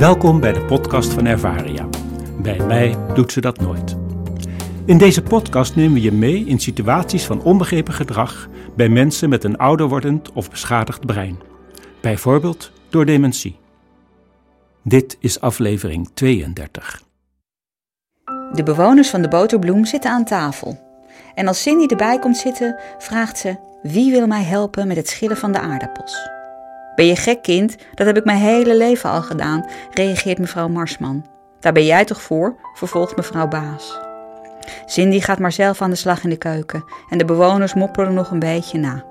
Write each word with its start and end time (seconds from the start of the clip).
Welkom 0.00 0.40
bij 0.40 0.52
de 0.52 0.64
podcast 0.64 1.12
van 1.12 1.26
Ervaria. 1.26 1.88
Bij 2.42 2.58
mij 2.58 2.96
doet 3.14 3.32
ze 3.32 3.40
dat 3.40 3.60
nooit. 3.60 3.96
In 4.84 4.98
deze 4.98 5.22
podcast 5.22 5.76
nemen 5.76 5.92
we 5.92 6.00
je 6.00 6.12
mee 6.12 6.44
in 6.44 6.58
situaties 6.58 7.24
van 7.24 7.42
onbegrepen 7.42 7.94
gedrag 7.94 8.48
bij 8.76 8.88
mensen 8.88 9.28
met 9.28 9.44
een 9.44 9.56
ouder 9.56 9.88
wordend 9.88 10.32
of 10.32 10.50
beschadigd 10.50 11.06
brein. 11.06 11.38
Bijvoorbeeld 12.00 12.72
door 12.88 13.04
dementie. 13.04 13.58
Dit 14.82 15.16
is 15.18 15.40
aflevering 15.40 16.10
32. 16.14 17.02
De 18.52 18.62
bewoners 18.62 19.10
van 19.10 19.22
de 19.22 19.28
Boterbloem 19.28 19.84
zitten 19.84 20.10
aan 20.10 20.24
tafel. 20.24 20.78
En 21.34 21.46
als 21.46 21.62
Cindy 21.62 21.86
erbij 21.86 22.18
komt 22.18 22.36
zitten, 22.36 22.80
vraagt 22.98 23.38
ze: 23.38 23.56
Wie 23.82 24.10
wil 24.10 24.26
mij 24.26 24.42
helpen 24.42 24.86
met 24.86 24.96
het 24.96 25.08
schillen 25.08 25.36
van 25.36 25.52
de 25.52 25.60
aardappels? 25.60 26.39
Ben 27.00 27.08
je 27.08 27.16
gek, 27.16 27.42
kind? 27.42 27.76
Dat 27.94 28.06
heb 28.06 28.16
ik 28.16 28.24
mijn 28.24 28.38
hele 28.38 28.76
leven 28.76 29.10
al 29.10 29.22
gedaan, 29.22 29.66
reageert 29.90 30.38
mevrouw 30.38 30.68
Marsman. 30.68 31.26
Daar 31.60 31.72
ben 31.72 31.84
jij 31.84 32.04
toch 32.04 32.22
voor? 32.22 32.56
vervolgt 32.74 33.16
mevrouw 33.16 33.48
Baas. 33.48 33.98
Cindy 34.86 35.20
gaat 35.20 35.38
maar 35.38 35.52
zelf 35.52 35.82
aan 35.82 35.90
de 35.90 35.96
slag 35.96 36.24
in 36.24 36.30
de 36.30 36.36
keuken 36.36 36.84
en 37.08 37.18
de 37.18 37.24
bewoners 37.24 37.74
mopperen 37.74 38.14
nog 38.14 38.30
een 38.30 38.38
beetje 38.38 38.78
na. 38.78 39.04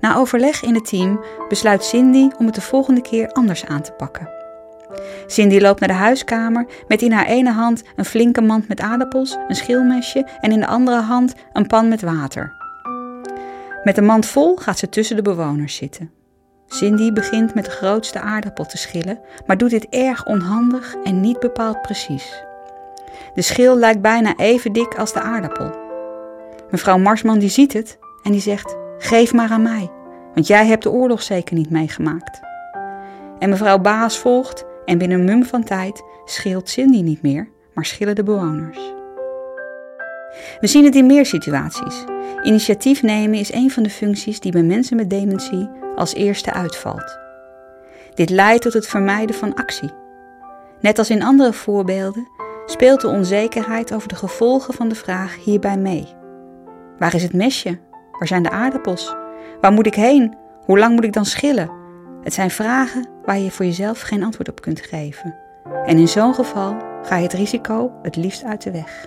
Na 0.00 0.16
overleg 0.16 0.62
in 0.62 0.74
het 0.74 0.88
team 0.88 1.24
besluit 1.48 1.84
Cindy 1.84 2.28
om 2.38 2.46
het 2.46 2.54
de 2.54 2.60
volgende 2.60 3.02
keer 3.02 3.28
anders 3.28 3.66
aan 3.66 3.82
te 3.82 3.92
pakken. 3.92 4.28
Cindy 5.26 5.58
loopt 5.58 5.80
naar 5.80 5.88
de 5.88 5.94
huiskamer 5.94 6.66
met 6.88 7.02
in 7.02 7.12
haar 7.12 7.26
ene 7.26 7.52
hand 7.52 7.82
een 7.96 8.04
flinke 8.04 8.40
mand 8.40 8.68
met 8.68 8.80
aardappels, 8.80 9.36
een 9.48 9.56
schilmesje 9.56 10.28
en 10.40 10.52
in 10.52 10.60
de 10.60 10.66
andere 10.66 11.00
hand 11.00 11.34
een 11.52 11.66
pan 11.66 11.88
met 11.88 12.02
water. 12.02 12.52
Met 13.82 13.94
de 13.94 14.02
mand 14.02 14.26
vol 14.26 14.56
gaat 14.56 14.78
ze 14.78 14.88
tussen 14.88 15.16
de 15.16 15.22
bewoners 15.22 15.76
zitten. 15.76 16.22
Cindy 16.66 17.12
begint 17.12 17.54
met 17.54 17.64
de 17.64 17.70
grootste 17.70 18.20
aardappel 18.20 18.66
te 18.66 18.76
schillen, 18.76 19.18
maar 19.46 19.56
doet 19.56 19.70
dit 19.70 19.88
erg 19.88 20.26
onhandig 20.26 20.94
en 21.04 21.20
niet 21.20 21.40
bepaald 21.40 21.82
precies. 21.82 22.44
De 23.34 23.42
schil 23.42 23.78
lijkt 23.78 24.00
bijna 24.00 24.36
even 24.36 24.72
dik 24.72 24.94
als 24.98 25.12
de 25.12 25.20
aardappel. 25.20 25.70
Mevrouw 26.70 26.98
Marsman 26.98 27.38
die 27.38 27.48
ziet 27.48 27.72
het 27.72 27.98
en 28.22 28.32
die 28.32 28.40
zegt: 28.40 28.76
Geef 28.98 29.32
maar 29.32 29.50
aan 29.50 29.62
mij, 29.62 29.90
want 30.34 30.46
jij 30.46 30.66
hebt 30.66 30.82
de 30.82 30.90
oorlog 30.90 31.22
zeker 31.22 31.54
niet 31.54 31.70
meegemaakt. 31.70 32.40
En 33.38 33.50
mevrouw 33.50 33.78
Baas 33.78 34.18
volgt 34.18 34.64
en 34.84 34.98
binnen 34.98 35.18
een 35.18 35.24
mum 35.24 35.44
van 35.44 35.64
tijd 35.64 36.02
scheelt 36.24 36.68
Cindy 36.68 37.00
niet 37.00 37.22
meer, 37.22 37.48
maar 37.74 37.84
schillen 37.84 38.14
de 38.14 38.22
bewoners. 38.22 38.92
We 40.60 40.66
zien 40.66 40.84
het 40.84 40.94
in 40.94 41.06
meer 41.06 41.26
situaties. 41.26 42.04
Initiatief 42.42 43.02
nemen 43.02 43.38
is 43.38 43.52
een 43.52 43.70
van 43.70 43.82
de 43.82 43.90
functies 43.90 44.40
die 44.40 44.52
bij 44.52 44.62
mensen 44.62 44.96
met 44.96 45.10
dementie 45.10 45.68
als 45.96 46.14
eerste 46.14 46.52
uitvalt. 46.52 47.18
Dit 48.14 48.30
leidt 48.30 48.62
tot 48.62 48.72
het 48.72 48.86
vermijden 48.86 49.36
van 49.36 49.54
actie. 49.54 49.90
Net 50.80 50.98
als 50.98 51.10
in 51.10 51.22
andere 51.22 51.52
voorbeelden 51.52 52.28
speelt 52.66 53.00
de 53.00 53.08
onzekerheid 53.08 53.94
over 53.94 54.08
de 54.08 54.14
gevolgen 54.14 54.74
van 54.74 54.88
de 54.88 54.94
vraag 54.94 55.36
hierbij 55.44 55.78
mee. 55.78 56.06
Waar 56.98 57.14
is 57.14 57.22
het 57.22 57.32
mesje? 57.32 57.78
Waar 58.18 58.28
zijn 58.28 58.42
de 58.42 58.50
aardappels? 58.50 59.14
Waar 59.60 59.72
moet 59.72 59.86
ik 59.86 59.94
heen? 59.94 60.36
Hoe 60.64 60.78
lang 60.78 60.94
moet 60.94 61.04
ik 61.04 61.12
dan 61.12 61.24
schillen? 61.24 61.70
Het 62.22 62.32
zijn 62.32 62.50
vragen 62.50 63.08
waar 63.24 63.38
je 63.38 63.50
voor 63.50 63.64
jezelf 63.64 64.00
geen 64.00 64.22
antwoord 64.22 64.48
op 64.48 64.60
kunt 64.60 64.80
geven. 64.80 65.36
En 65.86 65.98
in 65.98 66.08
zo'n 66.08 66.34
geval 66.34 66.76
ga 67.02 67.16
je 67.16 67.22
het 67.22 67.32
risico 67.32 67.92
het 68.02 68.16
liefst 68.16 68.44
uit 68.44 68.62
de 68.62 68.70
weg. 68.70 69.06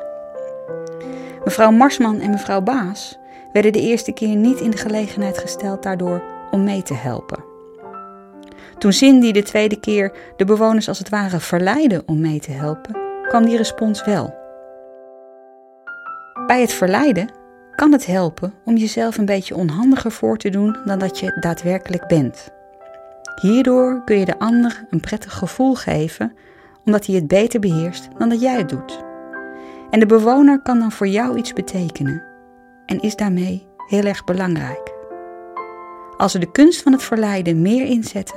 Mevrouw 1.44 1.72
Marsman 1.72 2.20
en 2.20 2.30
mevrouw 2.30 2.62
Baas 2.62 3.20
werden 3.52 3.72
de 3.72 3.82
eerste 3.82 4.12
keer 4.12 4.36
niet 4.36 4.60
in 4.60 4.70
de 4.70 4.78
gelegenheid 4.78 5.38
gesteld 5.38 5.84
daardoor 5.84 6.22
om 6.58 6.64
mee 6.64 6.84
te 6.84 6.94
helpen. 6.94 7.44
Toen 8.78 8.94
Cindy 8.94 9.32
de 9.32 9.44
tweede 9.44 9.80
keer 9.80 10.12
de 10.36 10.46
bewoners 10.46 10.88
als 10.88 11.00
het 11.00 11.10
ware 11.10 11.40
verleidde 11.40 12.04
om 12.06 12.22
mee 12.22 12.40
te 12.40 12.52
helpen, 12.52 12.98
kwam 13.28 13.46
die 13.46 13.58
respons 13.58 14.06
wel. 14.06 14.36
Bij 16.48 16.62
het 16.62 16.74
verleiden 16.74 17.30
kan 17.76 17.92
het 17.92 18.06
helpen 18.06 18.54
om 18.66 18.76
jezelf 18.76 19.18
een 19.18 19.26
beetje 19.26 19.56
onhandiger 19.56 20.12
voor 20.12 20.38
te 20.38 20.50
doen 20.50 20.78
dan 20.86 21.00
dat 21.00 21.20
je 21.20 21.38
daadwerkelijk 21.40 22.08
bent. 22.08 22.52
Hierdoor 23.42 24.04
kun 24.04 24.20
je 24.20 24.26
de 24.26 24.40
ander 24.40 24.86
een 24.90 25.00
prettig 25.00 25.34
gevoel 25.34 25.76
geven, 25.76 26.34
omdat 26.86 27.06
hij 27.06 27.16
het 27.16 27.28
beter 27.28 27.60
beheerst 27.60 28.08
dan 28.18 28.30
dat 28.30 28.42
jij 28.42 28.58
het 28.58 28.70
doet. 28.70 29.04
En 29.90 30.00
de 30.00 30.06
bewoner 30.06 30.62
kan 30.62 30.80
dan 30.80 30.92
voor 30.92 31.08
jou 31.08 31.38
iets 31.38 31.54
betekenen 31.54 32.24
en 32.86 33.00
is 33.00 33.16
daarmee 33.16 33.68
heel 33.88 34.04
erg 34.04 34.24
belangrijk. 34.24 34.97
Als 36.18 36.34
we 36.34 36.40
de 36.40 36.52
kunst 36.52 36.82
van 36.82 36.92
het 36.92 37.04
verleiden 37.04 37.62
meer 37.62 37.86
inzetten, 37.86 38.36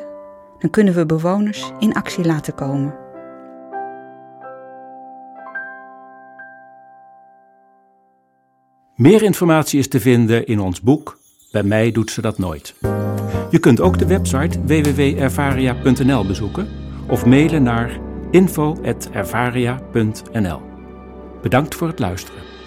dan 0.59 0.71
kunnen 0.71 0.95
we 0.95 1.07
bewoners 1.07 1.71
in 1.79 1.95
actie 1.95 2.25
laten 2.25 2.55
komen. 2.55 2.95
Meer 8.97 9.23
informatie 9.23 9.79
is 9.79 9.89
te 9.89 10.01
vinden 10.01 10.47
in 10.47 10.61
ons 10.61 10.81
boek 10.81 11.19
Bij 11.53 11.63
mij 11.63 11.93
doet 11.93 12.11
ze 12.11 12.21
dat 12.21 12.39
nooit. 12.39 12.75
Je 13.51 13.59
kunt 13.61 13.81
ook 13.81 13.99
de 13.99 14.07
website 14.07 14.65
www.ervaria.nl 14.65 16.27
bezoeken 16.27 16.69
of 17.09 17.27
mailen 17.27 17.63
naar 17.63 18.01
info.ervaria.nl. 18.31 20.61
Bedankt 21.43 21.75
voor 21.75 21.89
het 21.89 21.99
luisteren. 21.99 22.60